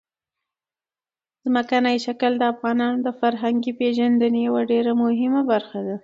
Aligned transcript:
ځمکنی 1.45 1.95
شکل 2.05 2.31
د 2.37 2.43
افغانانو 2.53 2.97
د 3.03 3.09
فرهنګي 3.19 3.71
پیژندنې 3.79 4.39
یوه 4.47 4.61
ډېره 4.71 4.91
مهمه 5.03 5.41
برخه 5.51 5.79
ده. 5.87 5.95